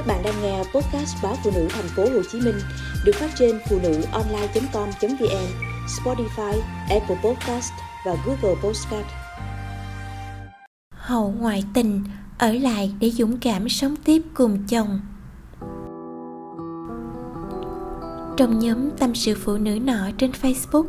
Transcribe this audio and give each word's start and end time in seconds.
Các 0.00 0.06
bạn 0.06 0.22
đang 0.22 0.42
nghe 0.42 0.58
podcast 0.58 1.16
báo 1.22 1.36
phụ 1.44 1.50
nữ 1.54 1.68
thành 1.70 1.88
phố 1.96 2.02
Hồ 2.02 2.22
Chí 2.32 2.40
Minh 2.40 2.54
được 3.04 3.12
phát 3.14 3.30
trên 3.38 3.58
phụ 3.68 3.78
nữ 3.82 4.02
online.com.vn, 4.12 5.46
Spotify, 5.86 6.60
Apple 6.90 7.16
Podcast 7.24 7.72
và 8.06 8.16
Google 8.26 8.60
Podcast. 8.62 9.06
Hậu 10.94 11.34
ngoại 11.38 11.64
tình 11.74 12.04
ở 12.38 12.52
lại 12.52 12.92
để 13.00 13.10
dũng 13.10 13.38
cảm 13.38 13.68
sống 13.68 13.96
tiếp 14.04 14.22
cùng 14.34 14.58
chồng. 14.68 15.00
Trong 18.36 18.58
nhóm 18.58 18.90
tâm 18.90 19.14
sự 19.14 19.34
phụ 19.34 19.56
nữ 19.56 19.78
nọ 19.78 20.10
trên 20.18 20.30
Facebook, 20.42 20.86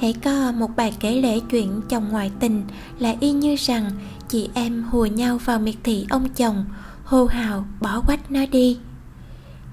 hãy 0.00 0.14
có 0.24 0.52
một 0.52 0.70
bài 0.76 0.96
kể 1.00 1.20
lể 1.20 1.40
chuyện 1.50 1.80
chồng 1.88 2.08
ngoại 2.10 2.30
tình 2.40 2.62
là 2.98 3.14
y 3.20 3.32
như 3.32 3.56
rằng 3.56 3.90
chị 4.28 4.50
em 4.54 4.82
hùa 4.82 5.06
nhau 5.06 5.38
vào 5.44 5.58
miệt 5.58 5.76
thị 5.84 6.06
ông 6.10 6.28
chồng 6.36 6.64
hô 7.12 7.24
hào 7.24 7.64
bỏ 7.80 8.00
quách 8.00 8.30
nó 8.30 8.40
đi. 8.52 8.78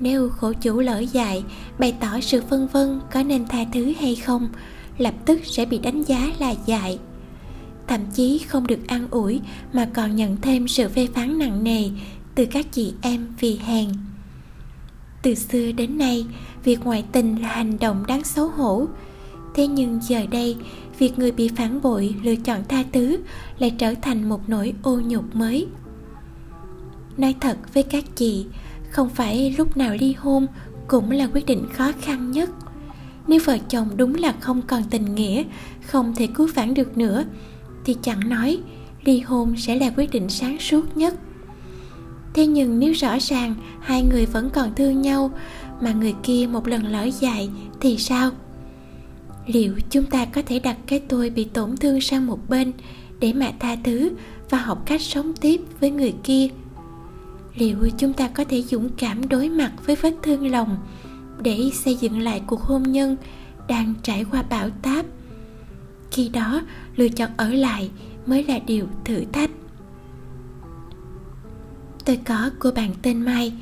Nếu 0.00 0.28
khổ 0.28 0.52
chủ 0.52 0.80
lỡ 0.80 0.98
dại 0.98 1.44
bày 1.78 1.94
tỏ 2.00 2.20
sự 2.20 2.42
phân 2.50 2.66
vân 2.66 3.00
có 3.12 3.22
nên 3.22 3.46
tha 3.46 3.58
thứ 3.72 3.92
hay 4.00 4.14
không, 4.16 4.48
lập 4.98 5.14
tức 5.26 5.40
sẽ 5.44 5.64
bị 5.64 5.78
đánh 5.78 6.02
giá 6.02 6.32
là 6.38 6.54
dại. 6.66 6.98
Thậm 7.86 8.00
chí 8.14 8.38
không 8.38 8.66
được 8.66 8.86
an 8.86 9.06
ủi 9.10 9.40
mà 9.72 9.88
còn 9.94 10.16
nhận 10.16 10.36
thêm 10.42 10.68
sự 10.68 10.88
phê 10.88 11.08
phán 11.14 11.38
nặng 11.38 11.64
nề 11.64 11.90
từ 12.34 12.44
các 12.44 12.72
chị 12.72 12.94
em 13.02 13.26
vì 13.40 13.56
hèn. 13.56 13.88
Từ 15.22 15.34
xưa 15.34 15.72
đến 15.72 15.98
nay, 15.98 16.26
việc 16.64 16.84
ngoại 16.84 17.04
tình 17.12 17.42
là 17.42 17.48
hành 17.48 17.78
động 17.78 18.04
đáng 18.06 18.24
xấu 18.24 18.48
hổ. 18.48 18.86
Thế 19.54 19.66
nhưng 19.66 20.00
giờ 20.02 20.26
đây, 20.30 20.56
việc 20.98 21.18
người 21.18 21.32
bị 21.32 21.48
phản 21.48 21.82
bội 21.82 22.14
lựa 22.22 22.36
chọn 22.36 22.60
tha 22.68 22.84
thứ 22.92 23.18
lại 23.58 23.70
trở 23.78 23.94
thành 24.02 24.28
một 24.28 24.48
nỗi 24.48 24.74
ô 24.82 25.00
nhục 25.00 25.36
mới 25.36 25.66
nói 27.16 27.34
thật 27.40 27.56
với 27.74 27.82
các 27.82 28.04
chị, 28.16 28.46
không 28.90 29.08
phải 29.08 29.54
lúc 29.58 29.76
nào 29.76 29.96
ly 30.00 30.12
hôn 30.12 30.46
cũng 30.88 31.10
là 31.10 31.28
quyết 31.34 31.46
định 31.46 31.66
khó 31.72 31.92
khăn 32.00 32.30
nhất. 32.30 32.50
Nếu 33.28 33.40
vợ 33.44 33.58
chồng 33.68 33.88
đúng 33.96 34.14
là 34.14 34.34
không 34.40 34.62
còn 34.62 34.82
tình 34.90 35.14
nghĩa, 35.14 35.42
không 35.86 36.14
thể 36.14 36.26
cứu 36.26 36.48
vãn 36.54 36.74
được 36.74 36.98
nữa, 36.98 37.24
thì 37.84 37.96
chẳng 38.02 38.28
nói 38.28 38.58
ly 39.04 39.20
hôn 39.20 39.54
sẽ 39.56 39.76
là 39.76 39.90
quyết 39.96 40.10
định 40.10 40.28
sáng 40.28 40.58
suốt 40.58 40.96
nhất. 40.96 41.14
Thế 42.34 42.46
nhưng 42.46 42.78
nếu 42.78 42.92
rõ 42.92 43.18
ràng 43.20 43.54
hai 43.80 44.02
người 44.02 44.26
vẫn 44.26 44.50
còn 44.50 44.74
thương 44.74 45.02
nhau 45.02 45.30
mà 45.80 45.92
người 45.92 46.14
kia 46.22 46.48
một 46.52 46.68
lần 46.68 46.86
lỡ 46.86 47.08
dại 47.20 47.50
thì 47.80 47.98
sao? 47.98 48.30
Liệu 49.46 49.74
chúng 49.90 50.04
ta 50.04 50.24
có 50.24 50.42
thể 50.46 50.58
đặt 50.58 50.76
cái 50.86 51.00
tôi 51.00 51.30
bị 51.30 51.44
tổn 51.44 51.76
thương 51.76 52.00
sang 52.00 52.26
một 52.26 52.48
bên 52.48 52.72
để 53.20 53.32
mà 53.32 53.52
tha 53.60 53.76
thứ 53.84 54.10
và 54.50 54.58
học 54.58 54.82
cách 54.86 55.00
sống 55.00 55.32
tiếp 55.40 55.60
với 55.80 55.90
người 55.90 56.14
kia? 56.22 56.48
Liệu 57.54 57.76
chúng 57.98 58.12
ta 58.12 58.28
có 58.28 58.44
thể 58.44 58.62
dũng 58.62 58.88
cảm 58.96 59.28
đối 59.28 59.48
mặt 59.48 59.72
với 59.86 59.96
vết 59.96 60.14
thương 60.22 60.50
lòng 60.50 60.76
để 61.42 61.70
xây 61.74 61.94
dựng 61.94 62.18
lại 62.20 62.42
cuộc 62.46 62.60
hôn 62.60 62.82
nhân 62.82 63.16
đang 63.68 63.94
trải 64.02 64.24
qua 64.30 64.42
bão 64.42 64.70
táp? 64.70 65.06
Khi 66.10 66.28
đó, 66.28 66.62
lựa 66.96 67.08
chọn 67.08 67.30
ở 67.36 67.48
lại 67.48 67.90
mới 68.26 68.44
là 68.44 68.58
điều 68.58 68.86
thử 69.04 69.24
thách. 69.32 69.50
Tôi 72.04 72.16
có 72.16 72.50
cô 72.58 72.70
bạn 72.70 72.90
tên 73.02 73.22
mai. 73.22 73.52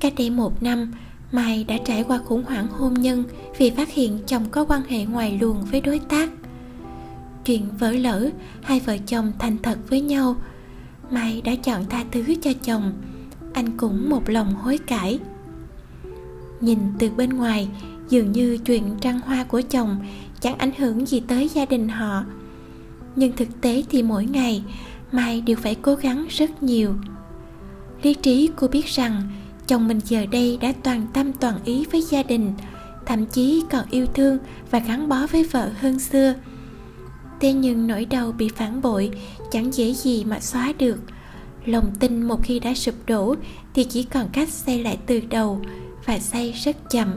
Cách 0.00 0.12
đây 0.16 0.30
một 0.30 0.62
năm, 0.62 0.92
mai 1.32 1.64
đã 1.64 1.78
trải 1.84 2.02
qua 2.02 2.18
khủng 2.18 2.44
hoảng 2.44 2.66
hôn 2.68 2.94
nhân 2.94 3.24
vì 3.58 3.70
phát 3.70 3.92
hiện 3.92 4.18
chồng 4.26 4.44
có 4.50 4.64
quan 4.64 4.82
hệ 4.88 5.04
ngoài 5.04 5.38
luồng 5.40 5.64
với 5.64 5.80
đối 5.80 5.98
tác. 5.98 6.30
Chuyện 7.44 7.68
vỡ 7.78 7.92
lỡ 7.92 8.30
hai 8.62 8.80
vợ 8.80 8.96
chồng 9.06 9.32
thành 9.38 9.56
thật 9.62 9.78
với 9.88 10.00
nhau, 10.00 10.36
mai 11.10 11.40
đã 11.40 11.54
chọn 11.54 11.84
tha 11.90 12.04
thứ 12.12 12.24
cho 12.42 12.50
chồng 12.62 12.92
anh 13.52 13.76
cũng 13.76 14.10
một 14.10 14.28
lòng 14.28 14.54
hối 14.54 14.78
cải. 14.78 15.18
Nhìn 16.60 16.78
từ 16.98 17.10
bên 17.10 17.30
ngoài, 17.30 17.68
dường 18.08 18.32
như 18.32 18.58
chuyện 18.58 18.96
trăng 19.00 19.20
hoa 19.20 19.44
của 19.44 19.60
chồng 19.60 19.96
chẳng 20.40 20.58
ảnh 20.58 20.72
hưởng 20.78 21.06
gì 21.06 21.20
tới 21.20 21.48
gia 21.54 21.64
đình 21.64 21.88
họ. 21.88 22.24
Nhưng 23.16 23.32
thực 23.36 23.48
tế 23.60 23.82
thì 23.90 24.02
mỗi 24.02 24.24
ngày, 24.24 24.62
mai 25.12 25.40
đều 25.40 25.56
phải 25.56 25.74
cố 25.74 25.94
gắng 25.94 26.26
rất 26.30 26.62
nhiều. 26.62 26.94
Lý 28.02 28.14
trí 28.14 28.50
cô 28.56 28.68
biết 28.68 28.86
rằng 28.86 29.22
chồng 29.66 29.88
mình 29.88 30.00
giờ 30.04 30.26
đây 30.26 30.58
đã 30.60 30.72
toàn 30.82 31.06
tâm 31.12 31.32
toàn 31.32 31.58
ý 31.64 31.84
với 31.92 32.02
gia 32.02 32.22
đình, 32.22 32.52
thậm 33.06 33.26
chí 33.26 33.62
còn 33.70 33.84
yêu 33.90 34.06
thương 34.06 34.38
và 34.70 34.78
gắn 34.78 35.08
bó 35.08 35.26
với 35.26 35.44
vợ 35.44 35.70
hơn 35.80 35.98
xưa. 35.98 36.34
Thế 37.40 37.52
nhưng 37.52 37.86
nỗi 37.86 38.04
đau 38.04 38.32
bị 38.32 38.48
phản 38.48 38.82
bội 38.82 39.10
chẳng 39.50 39.74
dễ 39.74 39.94
gì 39.94 40.24
mà 40.24 40.40
xóa 40.40 40.72
được 40.78 40.98
lòng 41.68 41.90
tin 42.00 42.22
một 42.22 42.42
khi 42.42 42.58
đã 42.58 42.74
sụp 42.74 42.94
đổ 43.06 43.34
thì 43.74 43.84
chỉ 43.84 44.02
còn 44.02 44.28
cách 44.32 44.48
xây 44.48 44.82
lại 44.82 44.98
từ 45.06 45.20
đầu 45.30 45.60
và 46.04 46.18
xây 46.18 46.52
rất 46.52 46.90
chậm. 46.90 47.08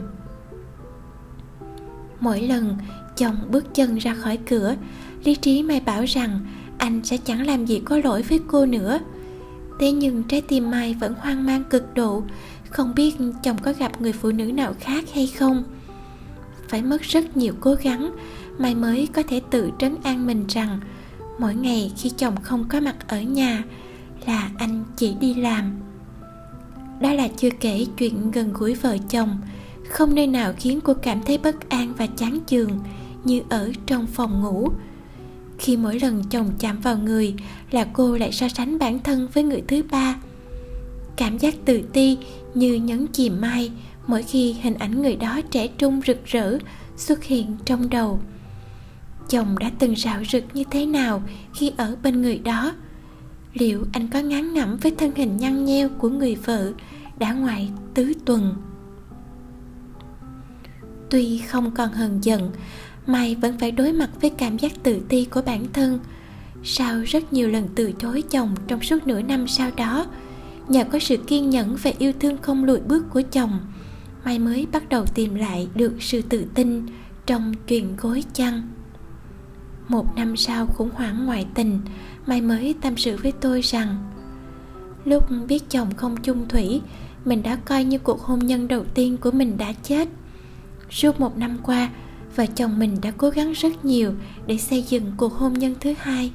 Mỗi 2.20 2.40
lần 2.40 2.76
chồng 3.16 3.36
bước 3.50 3.74
chân 3.74 3.98
ra 3.98 4.14
khỏi 4.14 4.36
cửa, 4.36 4.74
lý 5.24 5.34
trí 5.34 5.62
mai 5.62 5.80
bảo 5.80 6.04
rằng 6.04 6.40
anh 6.78 7.00
sẽ 7.04 7.16
chẳng 7.16 7.46
làm 7.46 7.66
gì 7.66 7.82
có 7.84 7.98
lỗi 8.04 8.22
với 8.22 8.40
cô 8.46 8.66
nữa. 8.66 8.98
Thế 9.80 9.92
nhưng 9.92 10.22
trái 10.22 10.40
tim 10.40 10.70
mai 10.70 10.94
vẫn 11.00 11.14
hoang 11.18 11.46
mang 11.46 11.64
cực 11.64 11.94
độ, 11.94 12.22
không 12.70 12.94
biết 12.94 13.14
chồng 13.42 13.56
có 13.62 13.72
gặp 13.78 14.00
người 14.00 14.12
phụ 14.12 14.30
nữ 14.30 14.44
nào 14.44 14.74
khác 14.80 15.04
hay 15.14 15.26
không. 15.26 15.64
Phải 16.68 16.82
mất 16.82 17.02
rất 17.02 17.36
nhiều 17.36 17.54
cố 17.60 17.74
gắng, 17.74 18.12
mai 18.58 18.74
mới 18.74 19.08
có 19.12 19.22
thể 19.28 19.40
tự 19.50 19.70
trấn 19.78 19.96
an 20.02 20.26
mình 20.26 20.44
rằng 20.48 20.80
mỗi 21.38 21.54
ngày 21.54 21.92
khi 21.96 22.10
chồng 22.10 22.36
không 22.42 22.64
có 22.68 22.80
mặt 22.80 23.08
ở 23.08 23.20
nhà 23.20 23.64
là 24.26 24.50
anh 24.58 24.84
chỉ 24.96 25.14
đi 25.20 25.34
làm. 25.34 25.72
Đó 27.00 27.12
là 27.12 27.28
chưa 27.36 27.50
kể 27.60 27.86
chuyện 27.98 28.30
gần 28.30 28.52
gũi 28.52 28.74
vợ 28.74 28.96
chồng, 29.08 29.40
không 29.88 30.14
nơi 30.14 30.26
nào 30.26 30.52
khiến 30.56 30.80
cô 30.80 30.94
cảm 30.94 31.22
thấy 31.22 31.38
bất 31.38 31.68
an 31.68 31.92
và 31.96 32.06
chán 32.06 32.38
chường 32.46 32.78
như 33.24 33.42
ở 33.48 33.72
trong 33.86 34.06
phòng 34.06 34.42
ngủ. 34.42 34.68
Khi 35.58 35.76
mỗi 35.76 36.00
lần 36.00 36.24
chồng 36.30 36.50
chạm 36.58 36.80
vào 36.80 36.98
người 36.98 37.34
là 37.70 37.84
cô 37.92 38.16
lại 38.16 38.32
so 38.32 38.48
sánh 38.48 38.78
bản 38.78 38.98
thân 38.98 39.28
với 39.34 39.42
người 39.44 39.62
thứ 39.68 39.82
ba. 39.90 40.16
Cảm 41.16 41.38
giác 41.38 41.54
tự 41.64 41.82
ti 41.92 42.18
như 42.54 42.74
nhấn 42.74 43.06
chìm 43.06 43.40
mai 43.40 43.70
mỗi 44.06 44.22
khi 44.22 44.52
hình 44.52 44.74
ảnh 44.74 45.02
người 45.02 45.16
đó 45.16 45.40
trẻ 45.50 45.66
trung 45.66 46.00
rực 46.06 46.24
rỡ 46.24 46.58
xuất 46.96 47.24
hiện 47.24 47.56
trong 47.64 47.90
đầu. 47.90 48.20
Chồng 49.28 49.58
đã 49.58 49.70
từng 49.78 49.96
rạo 49.96 50.24
rực 50.32 50.44
như 50.54 50.64
thế 50.70 50.86
nào 50.86 51.22
khi 51.54 51.72
ở 51.76 51.96
bên 52.02 52.22
người 52.22 52.38
đó? 52.38 52.72
Liệu 53.54 53.84
anh 53.92 54.08
có 54.08 54.18
ngán 54.18 54.54
ngẩm 54.54 54.76
với 54.76 54.92
thân 54.98 55.12
hình 55.16 55.36
nhăn 55.36 55.64
nheo 55.64 55.88
của 55.88 56.08
người 56.08 56.34
vợ 56.34 56.72
đã 57.18 57.32
ngoài 57.32 57.70
tứ 57.94 58.12
tuần? 58.24 58.54
Tuy 61.10 61.38
không 61.38 61.70
còn 61.70 61.92
hờn 61.92 62.18
giận, 62.24 62.50
mai 63.06 63.34
vẫn 63.34 63.58
phải 63.58 63.70
đối 63.70 63.92
mặt 63.92 64.10
với 64.20 64.30
cảm 64.30 64.58
giác 64.58 64.72
tự 64.82 65.00
ti 65.08 65.24
của 65.24 65.42
bản 65.42 65.66
thân. 65.72 65.98
Sau 66.64 67.00
rất 67.06 67.32
nhiều 67.32 67.48
lần 67.48 67.68
từ 67.74 67.92
chối 67.92 68.22
chồng 68.30 68.54
trong 68.66 68.80
suốt 68.80 69.06
nửa 69.06 69.22
năm 69.22 69.48
sau 69.48 69.70
đó, 69.76 70.06
nhờ 70.68 70.84
có 70.84 70.98
sự 70.98 71.16
kiên 71.16 71.50
nhẫn 71.50 71.76
và 71.82 71.92
yêu 71.98 72.12
thương 72.20 72.38
không 72.42 72.64
lùi 72.64 72.80
bước 72.80 73.10
của 73.10 73.22
chồng, 73.22 73.60
mai 74.24 74.38
mới 74.38 74.66
bắt 74.72 74.88
đầu 74.88 75.06
tìm 75.06 75.34
lại 75.34 75.68
được 75.74 75.92
sự 76.00 76.22
tự 76.22 76.44
tin 76.54 76.86
trong 77.26 77.54
chuyện 77.66 77.96
gối 77.96 78.24
chăn 78.32 78.62
một 79.88 80.16
năm 80.16 80.36
sau 80.36 80.66
khủng 80.66 80.90
hoảng 80.94 81.26
ngoại 81.26 81.46
tình, 81.54 81.80
mai 82.26 82.40
mới 82.40 82.74
tâm 82.80 82.96
sự 82.96 83.16
với 83.16 83.32
tôi 83.32 83.60
rằng, 83.60 84.12
lúc 85.04 85.24
biết 85.48 85.70
chồng 85.70 85.94
không 85.96 86.16
chung 86.16 86.48
thủy, 86.48 86.80
mình 87.24 87.42
đã 87.42 87.56
coi 87.56 87.84
như 87.84 87.98
cuộc 87.98 88.20
hôn 88.20 88.38
nhân 88.38 88.68
đầu 88.68 88.84
tiên 88.94 89.16
của 89.16 89.30
mình 89.30 89.58
đã 89.58 89.72
chết. 89.72 90.08
Suốt 90.90 91.20
một 91.20 91.36
năm 91.36 91.58
qua, 91.62 91.90
vợ 92.36 92.46
chồng 92.46 92.78
mình 92.78 92.96
đã 93.02 93.10
cố 93.10 93.30
gắng 93.30 93.52
rất 93.52 93.84
nhiều 93.84 94.14
để 94.46 94.58
xây 94.58 94.82
dựng 94.82 95.12
cuộc 95.16 95.32
hôn 95.32 95.52
nhân 95.52 95.74
thứ 95.80 95.94
hai. 95.98 96.32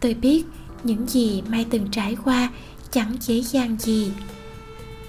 Tôi 0.00 0.14
biết 0.14 0.44
những 0.84 1.06
gì 1.08 1.42
mai 1.48 1.66
từng 1.70 1.86
trải 1.90 2.16
qua 2.24 2.50
chẳng 2.90 3.16
dễ 3.20 3.42
dàng 3.42 3.76
gì. 3.80 4.12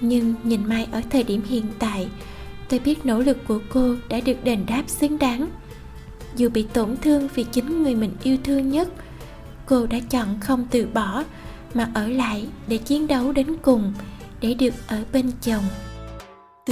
Nhưng 0.00 0.34
nhìn 0.44 0.68
mai 0.68 0.88
ở 0.92 1.02
thời 1.10 1.22
điểm 1.22 1.42
hiện 1.48 1.64
tại, 1.78 2.08
tôi 2.68 2.80
biết 2.80 3.06
nỗ 3.06 3.20
lực 3.20 3.38
của 3.48 3.58
cô 3.68 3.94
đã 4.08 4.20
được 4.20 4.44
đền 4.44 4.64
đáp 4.66 4.82
xứng 4.86 5.18
đáng 5.18 5.50
dù 6.36 6.48
bị 6.48 6.66
tổn 6.72 6.96
thương 6.96 7.28
vì 7.34 7.44
chính 7.44 7.82
người 7.82 7.94
mình 7.94 8.12
yêu 8.22 8.36
thương 8.44 8.70
nhất, 8.70 8.88
cô 9.66 9.86
đã 9.86 9.98
chọn 10.10 10.40
không 10.40 10.66
từ 10.70 10.86
bỏ 10.94 11.24
mà 11.74 11.90
ở 11.94 12.08
lại 12.08 12.46
để 12.66 12.76
chiến 12.76 13.06
đấu 13.06 13.32
đến 13.32 13.46
cùng, 13.62 13.92
để 14.40 14.54
được 14.54 14.74
ở 14.86 15.04
bên 15.12 15.30
chồng. 15.42 15.64